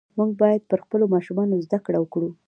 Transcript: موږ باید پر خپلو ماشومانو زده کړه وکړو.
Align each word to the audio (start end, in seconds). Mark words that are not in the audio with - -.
موږ 0.17 0.29
باید 0.41 0.61
پر 0.69 0.79
خپلو 0.85 1.05
ماشومانو 1.13 1.63
زده 1.65 1.79
کړه 1.85 1.97
وکړو. 1.99 2.29